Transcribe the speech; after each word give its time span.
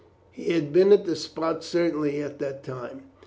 He 0.31 0.51
had 0.53 0.73
been 0.73 0.91
at 0.91 1.05
the 1.05 1.15
spot 1.15 1.63
certainly 1.63 2.23
at 2.23 2.39
the 2.39 2.53
time. 2.53 3.03